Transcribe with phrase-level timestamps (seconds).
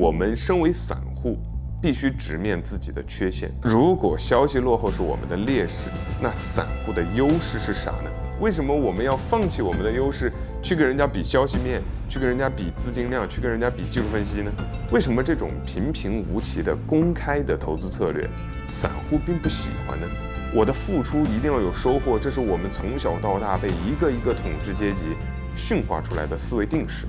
[0.00, 1.36] 我们身为散户，
[1.78, 3.52] 必须直面自己的缺陷。
[3.62, 5.88] 如果消息落后是我们的劣势，
[6.22, 8.10] 那散户的优势是啥呢？
[8.40, 10.32] 为什么我们要放弃我们的优势，
[10.62, 14.50] 去跟人家比消息面，去跟人家比资金量，去跟人家比技术分析呢？
[14.90, 18.26] 为什么这种平平无奇的公开的投资策略，
[18.72, 20.06] 散户并不喜欢呢？
[20.54, 25.08] 我的付出一定要有收获，这是我们从小到大被一个一个统治阶级
[25.54, 27.04] 驯化出来的思维定式。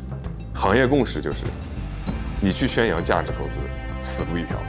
[0.54, 1.46] 行业共识就是，
[2.44, 3.60] 你去宣扬价值投资，
[4.00, 4.60] 死路一条。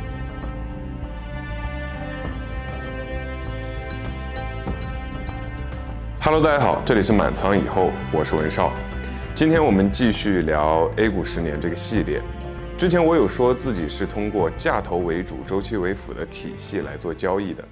[6.20, 8.74] Hello，大家好，这里是满仓以后，我是文少。
[9.34, 12.22] 今天我们继续聊 A 股十年这个系列。
[12.76, 17.66] 之前我有说自己是通过价投为主、周期为辅的体系来做交易的。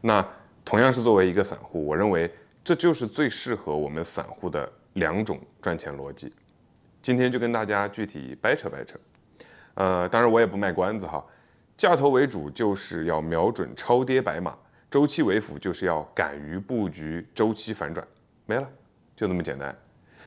[0.00, 0.26] 那
[0.64, 2.28] 同样是作为一个散户，我认为
[2.64, 6.32] 这就是最适合我们散户的两种赚钱逻辑。
[7.00, 8.98] 今天就跟大家具体掰扯掰扯，
[9.76, 11.24] 呃，当然我也不卖关子哈，
[11.76, 14.56] 价投为主就是要瞄准超跌白马，
[14.90, 18.06] 周期为辅就是要敢于布局周期反转，
[18.46, 18.66] 没了，
[19.14, 19.76] 就那么简单。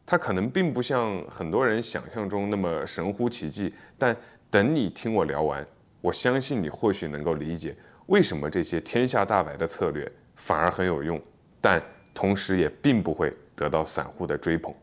[0.06, 4.16] 它可能并不像很多人想象中那么神乎其技，但
[4.50, 5.66] 等你听我聊完，
[6.02, 7.76] 我相信你或许能够理解
[8.08, 11.22] 为什么这些天下大白的策略反而很有用，
[11.60, 11.82] 但
[12.14, 14.74] 同时也并不会得到散户的追捧。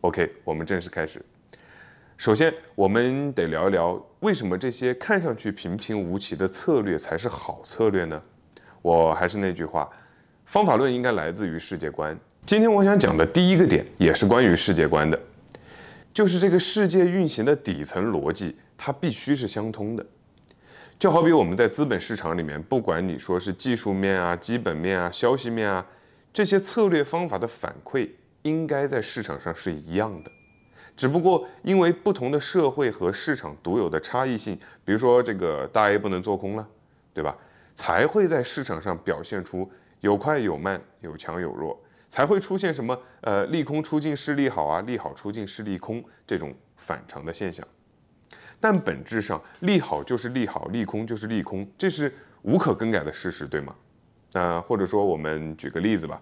[0.00, 1.20] OK，我们正式开始。
[2.20, 8.22] 首先，我们得聊一聊为什么这些看上去平平无奇的策略才是好策略呢？
[8.82, 9.88] 我还是那句话，
[10.44, 12.14] 方法论应该来自于世界观。
[12.44, 15.18] 今天我想讲的第一个点也是关于世界观的，
[16.12, 20.04] 就是这个世界运行的底层逻辑，它必须是相通的。
[20.98, 25.86] 就好比我们在资本市场里面，不管你说是技术面啊、基本面啊、消息面啊，
[26.34, 28.10] 这些策略方法的反馈。
[28.42, 30.30] 应该在市场上是一样的，
[31.00, 36.68] 只不过因为不同的社会和市场独有的差异性，比如说这个大 A 不能做空了，
[37.14, 37.34] 对吧？
[37.74, 39.66] 才会在市场上表现出
[40.00, 41.80] 有快有慢，有强有弱，
[42.10, 47.66] 才会出现什么呃利空出尽是利好啊，利好出尽是利空这种反常的现象。
[48.60, 52.12] 但本质上，利好就是利好，利空就是利空，这是
[52.42, 53.74] 无可更改的事实，对吗？
[54.32, 56.20] 那或者说我们举个例子吧。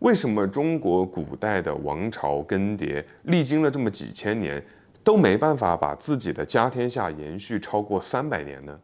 [0.00, 4.62] 为什么中国古代的王朝更迭，历经了这么几千年，
[5.04, 8.78] 都没办法把自己的家天下延续超过三百年呢？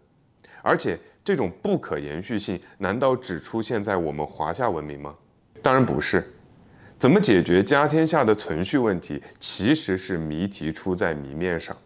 [0.63, 5.15] 而且这种不可延续性，难道只出现在我们华夏文明吗？
[5.63, 6.23] 当然不是。
[6.99, 11.77] 怎么解决家天下的存续问题，其实是谜题出在谜面上。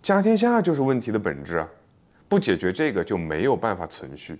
[0.00, 1.68] 家天下就是问题的本质啊！
[2.28, 4.38] 不解决这个，就没有办法存续。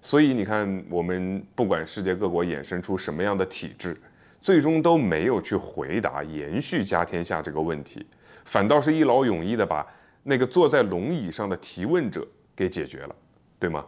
[0.00, 3.96] 所以你看，我们不管世界各国衍生出什么样的体制，
[4.40, 8.06] 最终都没有去回答延续家天下这个问题，
[8.44, 9.84] 反倒是一劳永逸的把
[10.22, 12.24] 那个坐在龙椅上的提问者
[12.54, 13.14] 给解决了，
[13.58, 13.84] 对吗？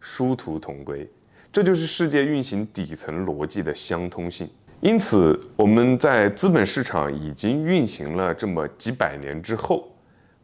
[0.00, 1.06] 殊途同归，
[1.52, 4.48] 这就是世界运行底层逻辑的相通性。
[4.80, 9.92] 因此，我们在资本市场已经运行了这么几百年之后，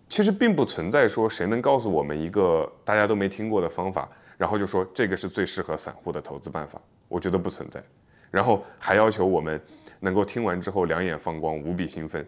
[0.08, 4.08] 其实并不存在说谁能告诉我们一个大家都没听过的方法。
[4.36, 7.82] 然后就说这个是最适合散户的投资办法，我觉得不存在。
[8.30, 9.60] 然后还要求我们
[10.00, 12.26] 能够听完之后两眼放光，无比兴奋，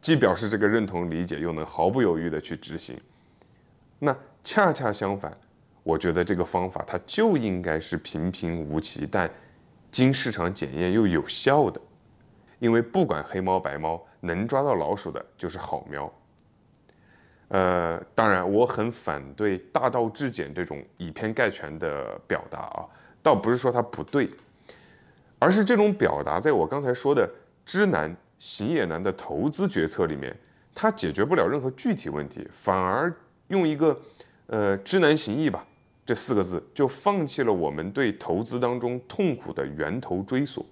[0.00, 2.96] 既表示这个认同理解，又能毫不犹豫地去执行。
[3.98, 5.36] 那恰恰相反，
[5.82, 9.28] 我觉得这个方法它就应该是平平无奇，但
[9.90, 11.80] 经市场检验又有效的。
[12.60, 16.12] 因为不管黑猫白猫，能抓到老鼠的就是好喵。
[17.48, 22.84] 呃，当然，我很反对大道至简这种以偏概全的表达啊，
[23.22, 24.28] 倒不是说它不对，
[25.38, 27.26] 而是这种表达在我刚才说的
[27.64, 30.36] 知难行也难的投资决策里面，
[30.74, 33.10] 它解决不了任何具体问题，反而
[33.46, 33.98] 用一个
[34.48, 35.66] 呃知难行易吧
[36.04, 40.62] 这四个字，就放弃了我们对投资当中痛苦的源头追索。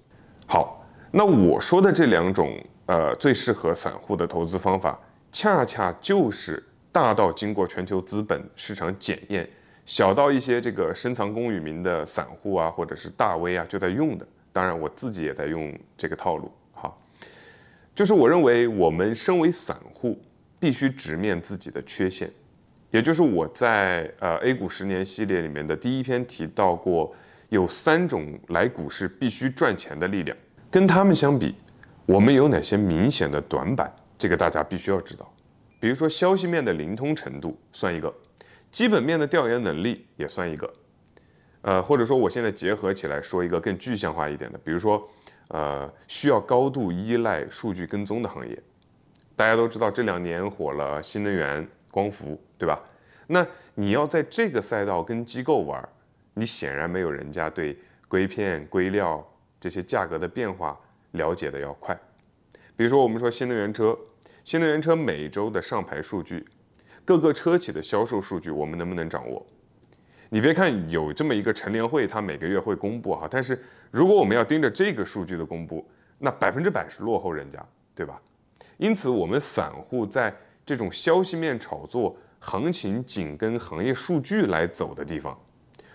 [0.47, 5.00] 好，那我说的这两种呃最适合散户的投资方法。
[5.38, 9.46] 恰恰就是大到经过全球资本市场检验，
[9.84, 14.26] 小到一些这个深藏功与名的散户啊，或者是大 V 啊，就在用的。
[14.50, 16.50] 当然，我自己也在用这个套路。
[16.72, 16.90] 哈，
[17.94, 20.19] 就是我认为我们身为散户，
[20.58, 22.31] 必须直面自己的缺陷，
[22.90, 27.14] 也就是我在呃 A 股十年系列里面的第一篇提到过，
[27.50, 30.34] 有三种来股市必须赚钱的力量，
[30.70, 31.55] 跟他们相比，
[32.06, 33.94] 我们有哪些明显的短板？
[34.18, 35.32] 这个大家必须要知道，
[35.78, 38.12] 比如说消息面的灵通程度算一个，
[38.70, 40.72] 基本面的调研能力也算一个，
[41.62, 45.06] 呃，或者说我现在结合起来说一个更具象化一点的，比如说，
[45.48, 48.62] 呃，需要高度依赖数据跟踪的行业，
[49.34, 52.82] 大家都知道这两年火了新能源，光伏，对吧？
[53.26, 55.86] 那你要在这个赛道跟机构玩，
[56.34, 57.76] 你显然没有人家对
[58.08, 59.22] 硅片、硅料
[59.60, 60.78] 这些价格的变化
[61.12, 61.98] 了解的要快。
[62.76, 63.99] 比如说，我们说新能源车，
[64.44, 66.46] 新能源车每周的上牌数据，
[67.06, 69.44] 各个车企的销售数据，我们能不能掌握？
[70.28, 75.88] 你别看有这么一个陈联会，它每个月会公布哈，但是如果我们要盯着这个数据的公布，
[76.19, 77.64] 那百分之百是落后人家，
[77.94, 78.20] 对吧？
[78.76, 80.34] 因此，我们散户在
[80.67, 85.38] 这种消息面炒作、行情紧跟行业数据来走的地方，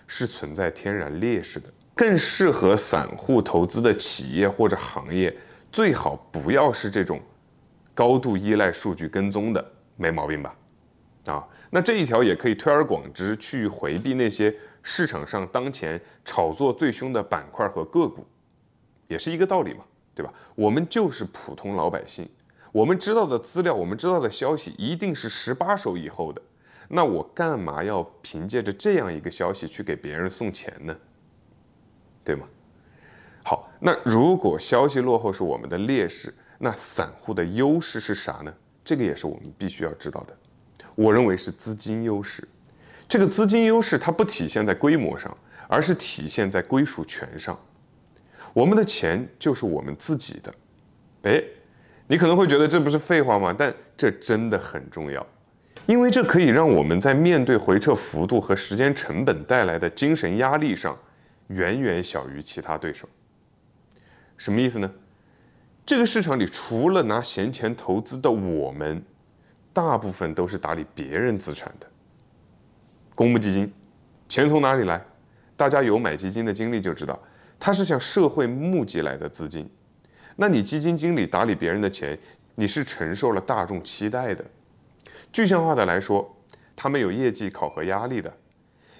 [0.08, 1.72] 是存在天然劣势的。
[1.94, 5.36] 更适合散户投资的企业或者行业，
[5.72, 7.18] 最好不要是这种
[7.94, 10.54] 高度依赖数据跟踪的，没毛病吧？
[11.26, 11.48] 啊。
[11.70, 18.26] 那这一条也可以推而广之，去回避那些市场上当前炒作最凶的板块和个股，
[19.08, 19.82] 也是一个道理嘛，
[20.14, 20.30] 对吧？
[20.54, 22.28] 我们就是普通老百姓，
[22.72, 26.42] 我们知道的资料，我们知道的消息一定是十八手以后的，
[26.88, 30.94] 那我干嘛要凭借着这样一个消息去给别人送钱呢？
[32.22, 32.46] 对吗？
[33.44, 38.54] 好，那如果消息落后是我们的劣势，那散户的优势是啥呢？
[38.84, 40.36] 这个也是我们必须要知道的。
[40.94, 42.46] 我认为是资金优势，
[43.08, 45.36] 这个资金优势它不体现在规模上，
[45.68, 47.58] 而是体现在归属权上。
[48.52, 50.54] 我们的钱就是我们自己的，
[51.22, 51.42] 哎，
[52.06, 53.54] 你可能会觉得这不是废话吗？
[53.56, 55.26] 但这真的很重要，
[55.86, 60.98] 因为这可以让我们在面对回撤幅度和时间成本带来的精神压力上，
[61.48, 63.08] 远远小于其他对手。
[64.42, 64.90] 什么意思呢？
[65.86, 69.00] 这个市场里除了拿闲钱投资的我们。
[69.72, 71.86] 大部分都是打理别人资产的
[73.14, 73.72] 公募基金，
[74.28, 75.02] 钱从哪里来？
[75.56, 77.18] 大家有买基金的经历就知道，
[77.58, 79.70] 它是向社会募集来的资金。
[80.36, 82.18] 那你基金经理打理别人的钱，
[82.56, 84.44] 你是承受了大众期待的。
[85.32, 86.36] 具象化的来说，
[86.74, 88.34] 他们有业绩考核压力的。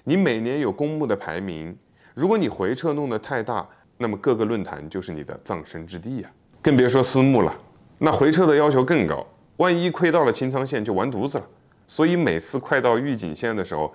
[0.05, 1.77] 你每年有公募的排名，
[2.15, 3.69] 如果你回撤弄得太大，
[4.03, 6.29] 那么各个论坛就是你的葬身之地呀。
[6.61, 7.57] 更别说私募了，
[7.99, 9.25] 那回撤的要求更高。
[9.57, 11.47] 万一亏到了清仓线就完犊子了，
[11.87, 13.93] 所以每次快到预警线的时候，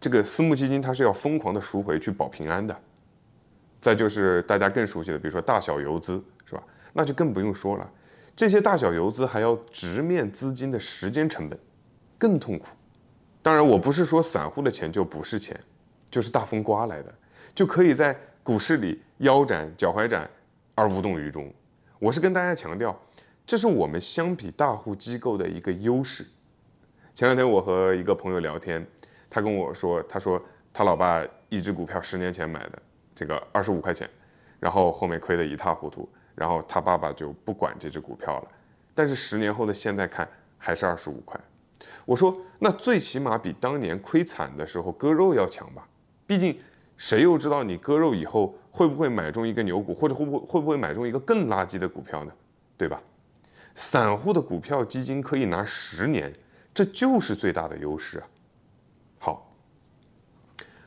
[0.00, 2.74] 这个私募基金它是要疯狂的赎回去保平安的。
[3.78, 6.62] 再就是大家更熟悉的，比如说大小游资，是吧？
[6.94, 7.90] 那就更不用说了，
[8.34, 11.58] 这些大小游资还要直面资金的时间成本，
[12.16, 12.68] 更痛苦。
[13.42, 15.58] 当然，我不是说散户的钱就不是钱，
[16.08, 17.12] 就是大风刮来的，
[17.54, 20.28] 就可以在股市里腰斩、脚踝斩
[20.74, 21.52] 而无动于衷。
[22.00, 22.98] 我是跟大家强调。
[23.44, 26.24] 这是我们相比大户机构的一个优势。
[27.14, 28.84] 前两天我和一个朋友聊天，
[29.28, 30.42] 他跟我说，他说
[30.72, 32.82] 他老爸一只股票十年前买的，
[33.14, 34.08] 这个二十五块钱，
[34.58, 38.48] 然后后面亏得一塌糊涂，然后他爸爸就不管这只股票了。
[38.94, 40.28] 但是十年后的现在看
[40.58, 41.38] 还是二十五块。
[42.04, 45.86] 我说那最起码比当年亏惨的时候割肉要强吧？
[46.26, 46.56] 毕竟
[47.02, 52.32] 谁又知道你割肉以后会不会买中一个牛股，或者会不会会不会买中一个更垃圾的股票呢？
[52.76, 53.02] 对吧？
[53.74, 56.32] 散户的股票基金可以拿十年，
[56.72, 58.26] 这就是最大的优势啊！
[59.18, 59.52] 好，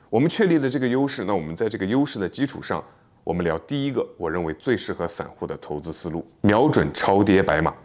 [0.10, 2.82] 我们确立了这个优势，那我们在这个优势的基础上，
[3.26, 7.76] 我们聊第一个，我认为最适合散户的投资思路：瞄准超跌白马。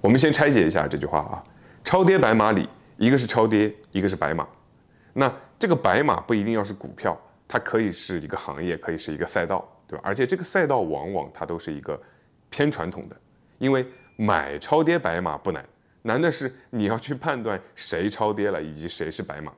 [0.00, 1.42] 我们先拆解一下这句话啊，
[1.82, 4.46] 超跌白马里，一个是超跌，一个是白马。
[5.16, 10.02] 那这个白马不一定要是股票，它可以是一个行业，可以是一个赛道，对吧？
[10.04, 12.00] 而且这个赛道往往它都是一个
[12.50, 13.16] 偏传统的。
[13.58, 13.86] 因为
[14.16, 15.64] 买超跌白马不难，
[16.02, 19.52] 难的是你要去判断谁超跌了以及谁是白马。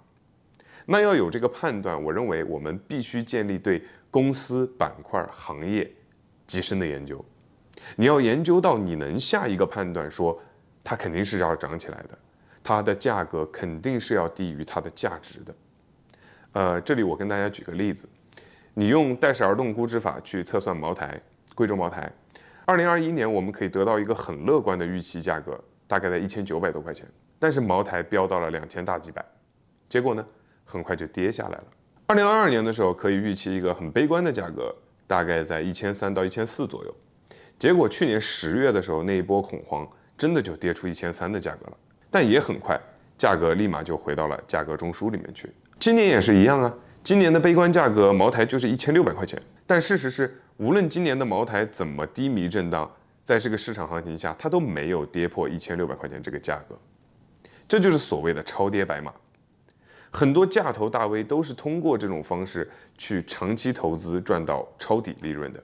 [0.84, 5.90] 那要有这个判断，我认为我们必须建立对公司板块行业
[6.46, 7.24] 极深的研究。
[7.96, 10.40] 你要研究到你能下一个判断，说
[10.84, 12.18] 它肯定是要涨起来的，
[12.62, 15.54] 它的价格肯定是要低于它的价值的。
[16.56, 18.08] 呃，这里我跟大家举个例子，
[18.72, 21.20] 你用戴氏而动估值法去测算茅台，
[21.54, 22.10] 贵州茅台。
[22.64, 27.06] 二零二一年，我们可以得到一个很乐观的预期价格，大概在一千九百多块钱。
[27.38, 29.22] 但是茅台飙到了两千大几百，
[29.86, 30.26] 结果呢，
[30.64, 31.64] 很快就跌下来了。
[32.06, 34.74] 二零二二年的时候，可以预期一个很悲观的价格，
[35.06, 36.96] 大概在一千三到一千四左右。
[37.58, 39.86] 结果去年十月的时候，那一波恐慌
[40.16, 41.76] 真的就跌出一千三的价格了，
[42.10, 42.80] 但也很快，
[43.18, 45.50] 价格立马就回到了价格中枢里面去。
[45.86, 46.74] 今年也是一样啊，
[47.04, 50.36] 今年的悲观价格，茅台就是一千六百块钱，但事实是。
[50.56, 52.90] 无论今年的茅台怎么低迷震荡，
[53.22, 56.76] 在这个市场行情下，它都没有跌破一千六百块钱这个价格，
[57.68, 59.14] 这就是所谓的超跌白马。
[60.10, 65.62] 很多价投大 V 都是通过这种方式去长期投资赚到抄底利润的。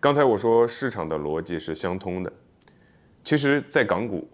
[0.00, 2.32] 刚才我说市场的逻辑是相通的，
[3.22, 4.28] 其实，在港股，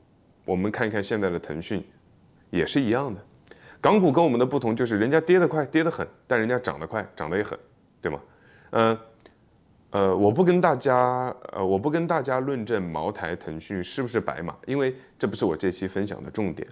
[0.47, 1.85] 我们看看现在的腾讯，
[2.49, 3.21] 也是一样的。
[3.85, 7.59] 港股跟我们的不同就是，人家跌得快，跌得很，但人家涨得快，涨得也很，
[8.01, 8.19] 对吗？
[8.71, 8.99] 嗯，
[9.91, 16.67] 呃，我不跟大家，呃，我不跟大家论证茅台、腾讯是不是白马，因为这不是我这期分享的重点。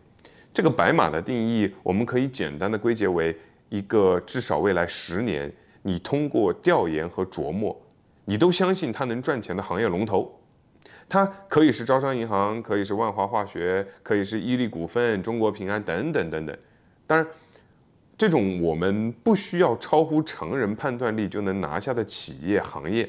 [0.55, 3.39] 这个白马的定义，我们可以简单的归结为
[3.69, 5.53] 一个至少未来十年，
[5.83, 7.79] 你通过调研和琢磨，
[8.25, 10.41] 你都相信它能赚钱的行业龙头。
[11.11, 16.57] 它可以是招商银行，可以是万华化学，可以是伊利股份、中国平安等等等等。
[17.13, 17.27] 当然，
[18.17, 23.07] 这种我们不需要超乎常人判断力就能拿下的企业行业，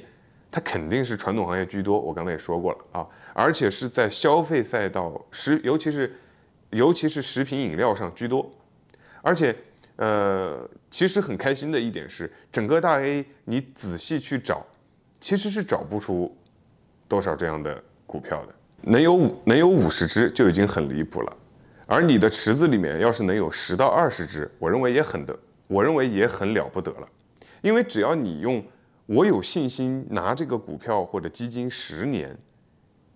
[0.51, 1.97] 它肯定是传统行业居多。
[1.97, 6.13] 我刚才也说过了啊，而且是在消费赛道食，尤其是
[6.71, 8.53] 尤其是食品饮料上居多。
[9.21, 9.55] 而且，
[9.95, 14.65] 呃，其实很开心的一点是，整个大 A 你仔细去找，
[15.21, 16.35] 其实是找不出
[17.07, 17.81] 多少这样的。
[18.05, 21.37] 股票的能有五能有五十只就已经很离谱了，
[21.85, 25.37] 而你的池子里面要是能有十到二十只，我认为也很的，
[25.67, 27.07] 我认为也很了不得了，
[27.61, 28.63] 因为只要你用
[29.05, 32.37] 我有信心拿这个股票或者基金十年，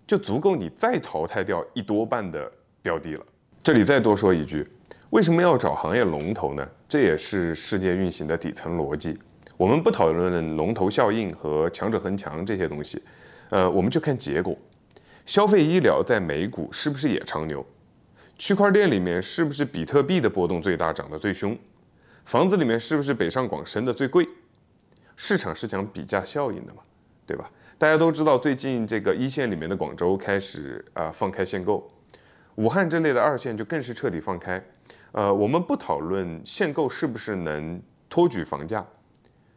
[0.05, 3.25] 就足够你再淘汰掉一多半的标的了。
[3.63, 4.67] 这里再多说一句，
[5.11, 6.67] 为什么要找行业龙头呢？
[6.89, 9.17] 这也是世界运行的底层逻辑。
[9.55, 13.01] 我们不讨论龙头效应和强者恒强这些东西，
[13.49, 14.55] 呃，我们就看结果。
[15.25, 17.65] 消费医疗在美股是不是也长牛？
[18.37, 21.57] 区块链里面是不是比特币的波动最大，涨得最凶？
[22.23, 24.27] 房子里面是不是北上广深的最贵？
[25.15, 26.81] 市场是讲比价效应的嘛，
[27.25, 27.49] 对吧？
[27.79, 31.91] 大家都知道，最近这个一线里面的广州开始啊放开限购，
[32.55, 34.63] 武汉这类的二线就更是彻底放开。
[35.13, 38.85] 呃，我们不讨论限购是不是能托举房价，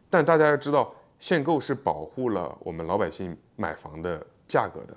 [0.08, 4.96] 但大家要知道，限购是保护了我们老百姓买房的价格的。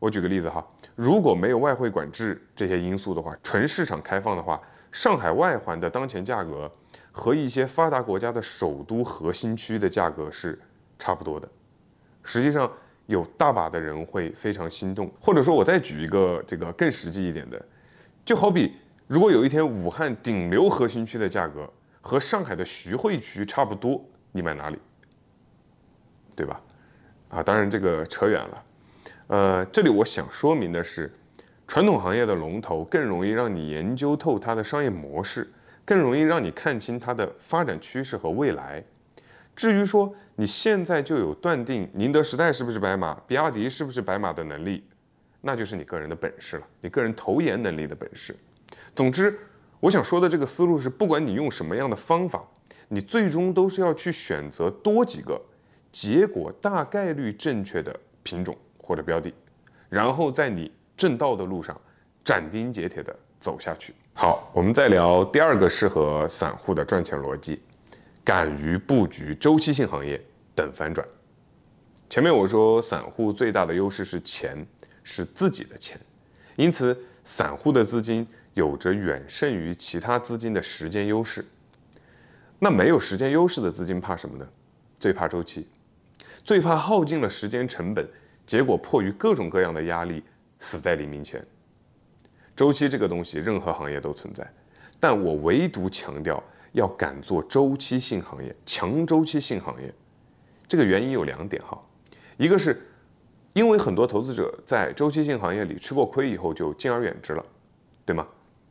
[0.00, 0.66] 我举个例子哈，
[0.96, 6.68] 如果没有外汇管制这些因素的话，纯市场开放的话，上海外环的当前价格
[7.12, 10.58] 和一些发达国家的首都核心区的价格是
[10.98, 11.46] 差不多的。
[12.24, 12.70] 实际上，
[13.06, 15.10] 有大把的人会非常心动。
[15.20, 17.68] 或者说，我再举一个这个更实际一点的，
[18.24, 18.74] 就好比
[19.06, 24.02] 如果有一天武汉顶流核心区的价格和上海的徐汇区差不多，
[24.32, 24.78] 你买哪里？
[26.34, 26.58] 对吧？
[27.28, 28.64] 啊，当然这个扯远了。
[29.30, 31.08] 呃，这里我想说明的是，
[31.68, 35.48] 传统行业的龙头更容易让你研究透它的商业模式，
[35.84, 38.84] 更容易让你看清它的发展趋势和未来。
[39.54, 44.82] 至于说你现在就有断定宁德时代是不是白马，比亚迪是不是白马的能力，
[45.42, 48.34] 那就是你个人的本事了，你个人投研能力的本事。
[48.96, 49.38] 总之，
[49.78, 52.42] 我想说的这个思路是，不管你用什么样的方法，
[52.88, 55.40] 你最终都是要去选择多几个
[55.92, 57.94] 结果大概率正确的
[58.24, 58.58] 品种。
[58.90, 59.32] 或者标的，
[59.88, 61.80] 然后在你正道的路上
[62.24, 63.94] 斩钉截铁地走下去。
[64.14, 67.62] 好，我们再聊第二个适合散户的赚钱逻辑：
[68.24, 70.20] 敢于布局周期性行业，
[70.56, 71.06] 等反转。
[72.08, 74.66] 前面我说散户最大的优势是钱，
[75.04, 75.96] 是自己的钱，
[76.56, 81.44] 因此散户的资金有着远胜于其他资金的时间优势。
[82.58, 84.44] 那没有时间优势的资金怕什么呢？
[84.98, 85.68] 最怕周期，
[86.42, 88.04] 最怕耗尽了时间成本。
[88.50, 90.20] 结果迫于各种各样的压力，
[90.58, 91.40] 死在黎明前。
[92.56, 94.44] 周期这个东西，任何行业都存在，
[94.98, 96.42] 但我唯独强调
[96.72, 99.94] 要敢做周期性行业，强周期性行业。
[100.66, 101.80] 这个原因有两点哈，
[102.38, 102.76] 一个是
[103.52, 107.46] 因为很多投资者在周期性行业里吃过亏以后就敬而远之了，
[108.04, 108.26] 对吗？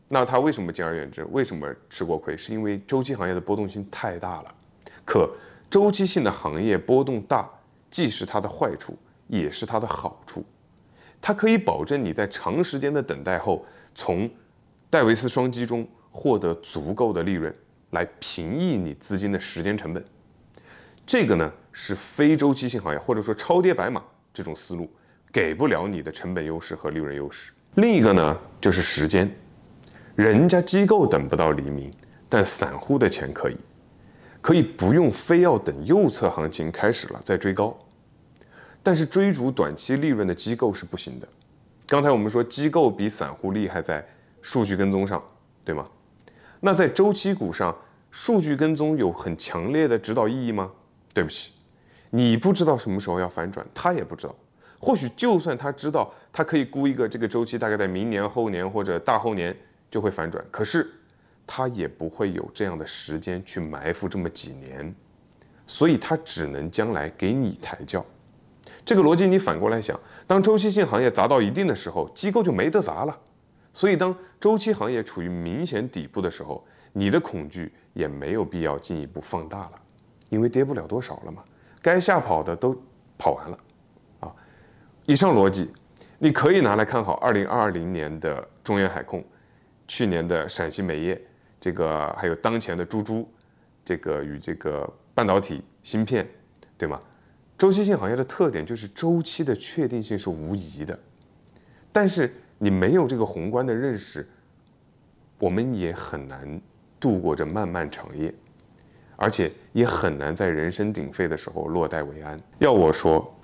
[0.10, 1.24] 那他为什么敬而远之？
[1.32, 2.36] 为什么吃过亏？
[2.36, 4.56] 是因为周期行业的波动性太大了。
[5.06, 5.34] 可
[5.70, 7.50] 周期性的行业波动大，
[7.90, 8.94] 既是它的坏处。
[9.30, 10.44] 也是它的好处，
[11.22, 13.64] 它可以保证你在长时间的等待后，
[13.96, 14.30] 从
[14.90, 17.54] 戴维斯双击中获得足够的利润，
[17.92, 20.04] 来平抑你资金的时间成本。
[21.06, 24.88] 这个呢是非周期性行业或者说超跌白马这种思路
[25.32, 27.52] 给不了你的成本优势和利润优势。
[27.76, 29.32] 另一个呢就是时间，
[30.16, 31.92] 人家机构等不到黎明，
[32.28, 33.56] 但散户的钱可以，
[34.42, 37.78] 可以不用非要等右侧行情开始了再追高。
[38.82, 41.28] 但是追逐短期利润的机构是不行的。
[41.88, 44.08] 刚才我们说机构比散户厉害在
[44.42, 45.24] 数据跟踪上，
[45.66, 45.86] 对吗？
[46.60, 47.76] 那在周期股上，
[48.12, 50.72] 数据跟踪有很强烈的指导意义吗？
[51.14, 51.52] 对不起，
[52.12, 54.36] 你不知道什么时候要反转，他也不知道。
[54.80, 59.56] 或许就算他知道，他可以估一个这个周期大概在明年、后年或者大后年
[59.90, 60.90] 就会反转，可是
[61.46, 64.96] 他也不会有这样的时间去埋伏这么几年，
[65.66, 68.06] 所以他只能将来给你抬轿。
[68.86, 73.20] 这个逻辑你反过来想，当周期性行业砸到一定的时候，机构就没得砸了，
[73.74, 79.74] 所以当周期行业处于明显底部的时候，你的恐惧也没有必要进一步放大了，
[80.30, 81.44] 因为跌不了多少了嘛，
[81.82, 82.76] 该吓跑的都
[83.18, 83.60] 跑完了，
[84.22, 84.34] 啊，
[85.06, 85.72] 以上逻辑
[86.18, 89.24] 你可以拿来看好二零二零年的中原海控，
[89.88, 91.22] 去年的陕西煤业，
[91.60, 93.30] 这个还有当前的猪猪，
[93.86, 96.28] 这个与这个半导体芯片，
[96.78, 97.00] 对吗？
[97.60, 100.98] 周期性行业的特点就是周期的确定性是无疑的，
[101.92, 104.26] 但是你没有这个宏观的认识，
[105.38, 106.62] 我们也很难
[107.02, 108.34] 度过这漫漫长夜，
[109.18, 112.40] 而且也很难在人声鼎沸的时候落袋为安。
[112.60, 113.38] 要我说，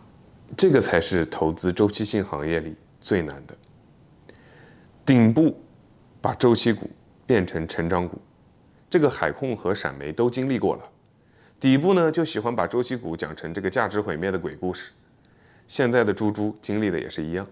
[0.56, 3.54] 这个才是投资周期性行业里最难的。
[5.06, 5.62] 顶部
[6.22, 6.90] 把周期股
[7.26, 8.18] 变成成长股，
[8.90, 10.90] 这个海控和闪煤都经历过了。
[11.60, 14.92] 底部呢，就喜欢把周期股讲成这个价值毁灭的鬼故事。
[15.68, 17.48] 现在的猪猪经历的也是一样，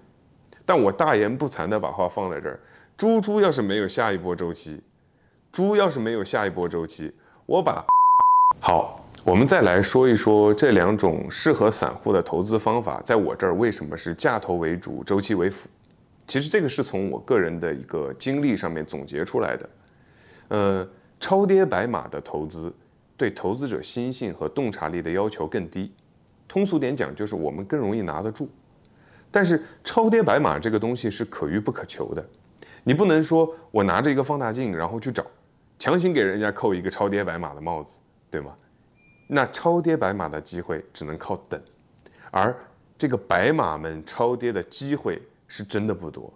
[0.66, 2.60] 但我大言不惭的把话放在这儿：
[2.96, 4.82] 猪猪要是没有下一波周期，
[5.52, 7.12] 猪要是没有下一波周期，
[7.46, 7.84] 我把
[8.62, 15.68] 好，我们再来说一说这两种适合散户的投资方法，在我这儿为什么是价投为主，周期为辅？
[16.28, 19.70] 其实这个是从我个人的一个经历上面总结出来的。
[20.50, 20.88] 呃，
[21.20, 22.72] 超跌白马的投资。
[23.24, 25.94] 对投资者心性和洞察力的要求更低，
[26.46, 28.50] 通俗点讲就是我们更容易拿得住。
[29.32, 32.30] 但是超跌白马这个东西是可遇不可求的，
[32.84, 35.26] 你不能说我拿着一个放大镜然后去找，
[35.80, 37.98] 强行给人家扣一个超跌白马的帽子，
[38.30, 38.54] 对吗？
[39.28, 41.58] 那超跌白马的机会只能靠等，
[42.30, 42.54] 而
[42.98, 46.34] 这个白马们超跌的机会是真的不多。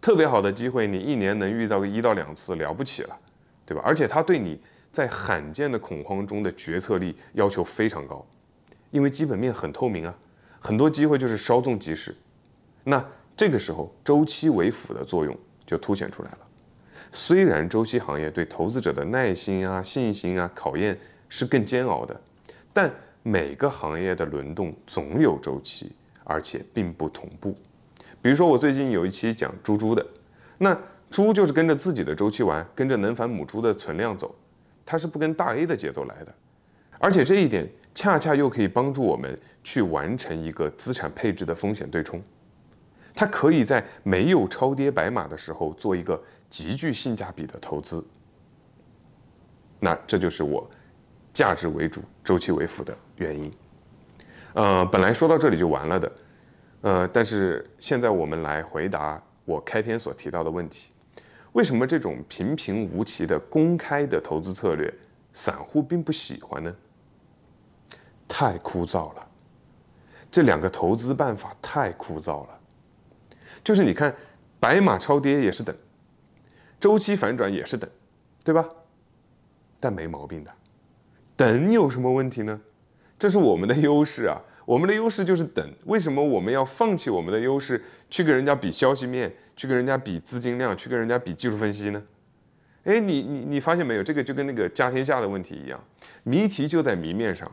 [0.00, 3.18] 特别好的机会，你一年能遇到个一到两次了不起了，
[3.66, 3.82] 对吧？
[3.84, 4.58] 而且它对你。
[4.92, 8.24] 在罕见的恐慌中的决策力要求非常高，
[8.90, 10.14] 因为基本面很透明啊，
[10.60, 12.14] 很多机会就是稍纵即逝。
[12.84, 13.02] 那
[13.34, 15.34] 这个时候周期为辅的作用
[15.64, 16.38] 就凸显出来了。
[17.10, 22.20] 虽然周期行业对投资者的耐心啊、信心啊考验是更煎熬的，
[22.72, 25.92] 但每个行业的轮动总有周期，
[26.24, 27.56] 而且并不同步。
[28.20, 30.06] 比如说我最近有一期讲猪猪的，
[30.58, 30.78] 那
[31.10, 34.34] 猪就是跟着自己的周期玩，跟着能繁母猪的存量走。
[34.84, 36.34] 它是不跟大 A 的节奏来的，
[36.98, 42.22] 而且这一点恰恰又可以帮助我们去完成一个资产配置的风险对冲。
[43.14, 48.04] 它可以在没有超跌白马的时候做一个极具性价比的投资。
[49.78, 50.68] 那这就是我
[51.32, 53.52] 价值为主、周期为辅的原因。
[54.54, 56.12] 呃，本来说到这里就完了的，
[56.82, 60.88] 呃，但是现在我们来回答我开篇所提到的问题。
[61.52, 64.92] 为什么这种平平无奇的公开的投资策略，
[65.32, 66.74] 散户并不喜欢呢？
[68.26, 69.28] 太枯燥了，
[70.30, 72.58] 这两个投资办法太枯燥了。
[73.62, 74.14] 就是你看，
[74.58, 75.76] 白马超跌也是等，
[76.80, 77.88] 周期反转也是等，
[78.42, 78.66] 对吧？
[79.78, 80.50] 但没毛病的，
[81.36, 82.60] 等有什么问题呢？
[83.18, 84.40] 这是我们的优势啊。
[84.64, 92.02] 我们的优势就是等，为什么我们要放弃我们的优势去跟人家比消息面，去跟人家比资金量，去跟人家比技术分析呢？
[92.84, 94.02] 哎，你你你发现没有？
[94.02, 95.84] 这个就跟那个家天下的问题一样，
[96.24, 97.50] 谜题就在谜面上。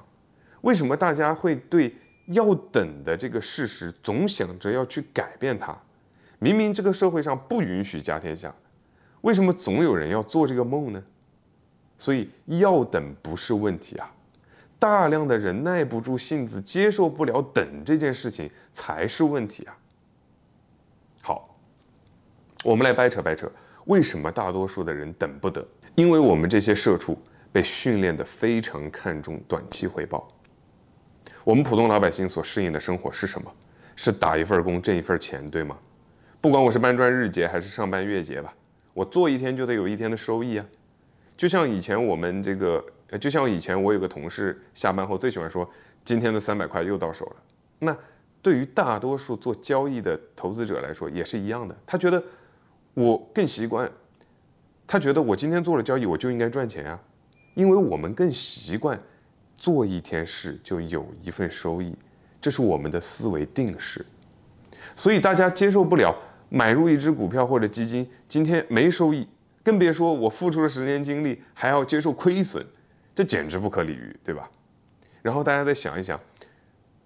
[0.61, 1.95] 为什么大家会对
[2.27, 5.77] 要等的这个事实总想着要去改变它？
[6.39, 8.53] 明明这个社会上不允许家天下，
[9.21, 11.03] 为什么总有人要做这个梦呢？
[11.97, 14.11] 所以要等不是问题啊。
[14.79, 19.77] 大量的人耐不住性子，接受不了等这件事情才是问题啊！
[21.21, 21.59] 好，
[22.63, 23.51] 我们来掰扯掰扯，
[23.85, 25.67] 为什么大多数的人等不得？
[25.95, 30.31] 因为我们这些社畜被训练的非常看重短期回报。
[31.43, 33.51] 我们普通老百姓所适应的生活是什么？
[33.97, 35.77] 是打一份工挣一份钱，对吗？
[36.39, 38.55] 不管我是搬砖日结还是上班月结吧，
[38.93, 40.65] 我做一天就得有一天的收益啊！
[41.35, 42.81] 就像以前我们这个。
[43.17, 45.67] 就像以前我有个同事下班后最喜欢说
[46.05, 47.35] ：“今天的三百块又到手了。”
[47.79, 47.97] 那
[48.41, 51.75] 对于大多数做交易的投资者来说也是一样的。
[51.85, 52.23] 他觉得
[52.93, 53.89] 我更习惯，
[54.85, 56.99] 他觉得我今天做了交易我就应该赚钱啊，
[57.55, 59.01] 因为我们更习惯
[59.55, 61.95] 做一天事就有一份收益，
[62.39, 64.05] 这是我们的思维定式。
[64.95, 66.15] 所以大家接受不了
[66.49, 69.27] 买入一只股票或者基金今天没收益，
[69.63, 72.65] 更别说我付出了时间精力还要接受亏损。
[73.19, 74.49] 这简直不可理喻，对吧？
[75.21, 76.17] 然后大家再想一想，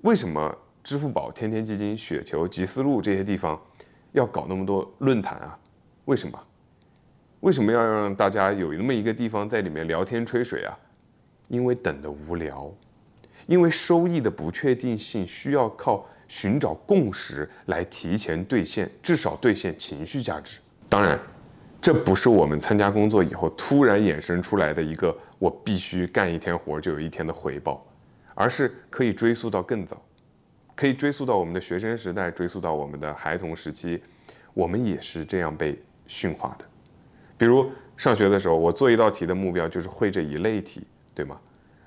[0.01, 3.59] 为什么支付宝、天天基金、雪球、集思路这些地方
[4.11, 5.57] 要搞那么多论坛啊？
[6.05, 6.39] 为什么？
[7.39, 10.77] 为什么要让大家有那么一个地方在里面聊天吹水啊？
[11.49, 12.71] 因为等的无聊，
[13.47, 20.59] 因为收益的不确定性需要靠寻找共识来提前兑现，至少兑现情绪价值。
[20.87, 21.19] 当然，
[21.81, 27.85] 这不是我们参加工作以后突然衍生出来的一个我必须干一天活就有一天的回报，
[28.33, 30.01] 而是可以追溯到更早，
[30.73, 34.01] 可以追溯到我们的学生时代，追溯到我们的孩童时期，
[34.53, 35.77] 我们也是这样被
[36.07, 36.63] 驯化的。
[37.37, 41.37] 比如上学的时候，我做一道题的目标就是会这一类题，对吗？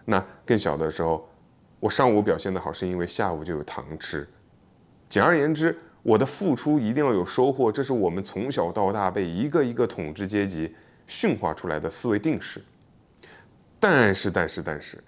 [0.04, 1.26] 那更小的时候，
[1.80, 4.28] 我上午表现的好是因为下午就有糖吃。
[5.08, 12.60] 简而言之，我的付出一定要有收获，这是我们从小到大被一个一个统治阶级驯化出来的思维定式。
[13.78, 15.02] 但是，但是，但是，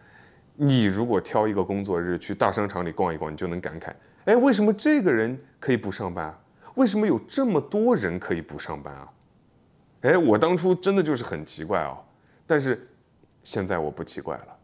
[0.54, 3.92] 你如果挑一个工作日去大商场里逛一逛，你就能感慨：
[4.24, 6.38] 哎，为什么这个人可以不上班？
[6.74, 9.08] 为什么有这么多人可以不上班啊？
[10.02, 11.98] 哎，我当初真的就是很奇怪啊，
[12.46, 12.88] 但是
[13.42, 14.56] 现在我不奇怪了。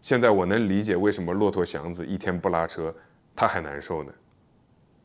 [0.00, 2.94] 现在我能理解为什么骆驼祥子一天不拉车，
[3.34, 4.12] 他还难受呢，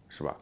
[0.08, 0.36] 是吧？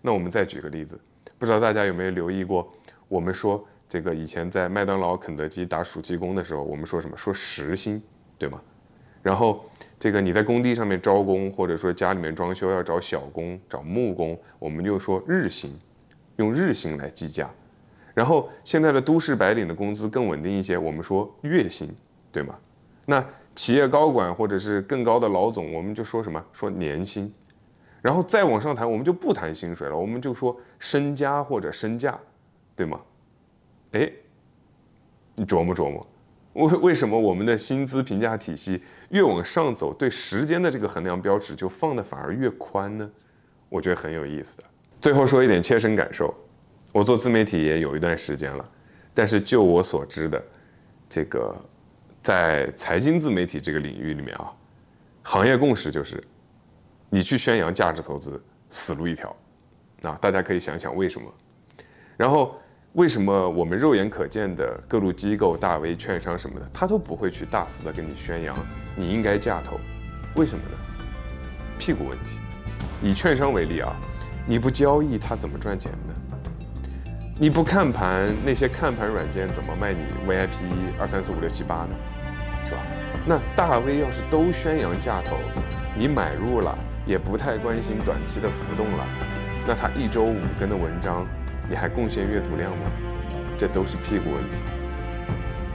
[0.00, 0.98] 那我们再举个例子，
[1.38, 2.72] 不知道大家有没有留意过，
[3.08, 7.16] 我们说这个以前在麦当劳、肯德基打暑期工的时候，我们说什么？
[7.16, 8.02] 说时薪，
[8.38, 8.60] 对吗？
[9.22, 9.64] 然后
[9.98, 15.76] 这个你在工地上面招工，或者说家里面装修要找小工、找木工，我们就说日薪，
[16.36, 17.50] 用日薪来计价。
[18.14, 21.94] 然后现在的都市白领的工资更稳定一些，我们说月薪，
[22.32, 22.56] 对吗？
[23.04, 26.44] 那企业高管或者是更高的老总，我们就说什么？
[26.52, 27.32] 说年薪，
[28.02, 32.18] 然后再往上谈，我们就不谈薪水了，我们就说身家或者身价，
[32.74, 33.00] 对吗？
[33.92, 34.10] 哎，
[35.34, 36.06] 你琢磨琢磨，
[36.54, 43.10] 为为什么我们的薪资评价体系越往上走，对时间的这个衡量标尺就放的反而越宽呢？
[43.68, 44.64] 我觉得很有意思的。
[45.00, 46.34] 最后说一点切身感受，
[46.92, 48.68] 我做自媒体也有一段时间了，
[49.12, 50.44] 但是就我所知的，
[51.08, 51.54] 这个。
[52.22, 54.52] 在财经自媒体这个领域里面啊，
[55.22, 56.20] 行业共识就是，
[57.08, 59.28] 你去宣扬价值投资，死路一条。
[60.02, 61.32] 啊，大家可以想想为什么？
[62.16, 62.60] 然后
[62.96, 68.56] 为什么我们肉眼可见的各路机构、大 V、券商什么的，他都不会去大肆的跟你宣扬
[68.94, 69.78] 你应该价投？
[70.36, 70.78] 为什么呢？
[71.78, 72.40] 屁股问题。
[73.02, 73.94] 以券商为例啊，
[74.46, 76.14] 你不交易，他怎么赚钱呢？
[77.38, 80.64] 你不看盘，那些看盘软件怎么卖你 VIP
[80.98, 81.94] 二三四五六七八呢？
[82.64, 82.78] 是吧？
[83.26, 85.36] 那大 V 要是都宣扬价投，
[85.94, 89.04] 你买入了也不太关心短期的浮动了，
[89.66, 91.26] 那他一周五更的文章，
[91.68, 92.90] 你还贡献阅读量吗？
[93.56, 94.56] 这都是屁股问题。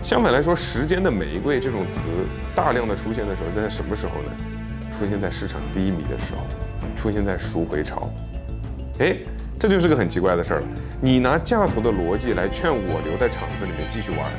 [0.02, 2.10] 相反来说，时间的玫瑰这种词
[2.56, 4.32] 大量的出现的时候，在什么时候呢？
[4.92, 6.42] 出现在市场低迷的时候，
[6.96, 8.10] 出现在赎回潮。
[9.00, 9.18] 哎。
[9.60, 10.68] 这就是个很奇怪的事儿了。
[11.00, 14.32] 你拿价投的逻辑来劝我留在场子里面继续玩，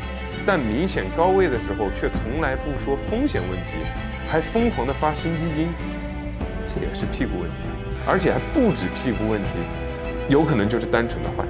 [0.45, 3.75] 但明显高位的时候却从来不说风险问题，
[4.27, 5.69] 还疯狂的发新基金，
[6.67, 7.63] 这也是屁股问题，
[8.05, 9.59] 而且还不止屁股问题，
[10.29, 11.45] 有可能就是单纯的坏。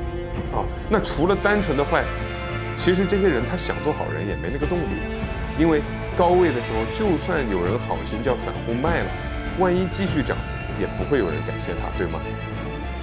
[0.56, 2.04] 啊，那除了单纯的坏，
[2.76, 5.00] 其实这些人他想做好人也没那个动力，
[5.58, 5.80] 因为
[6.16, 9.10] 高位的时候就算有人好心叫散户卖了，
[9.58, 10.36] 万一继续涨，
[10.78, 12.20] 也不会有人感谢他，对吗？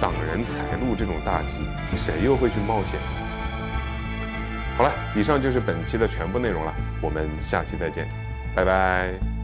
[0.00, 1.60] 挡人财路这种大忌，
[1.96, 2.98] 谁又会去冒险？
[4.76, 8.08] 好了，以上就是本期的全部内容了，我们下期再见，
[8.54, 9.39] 拜拜。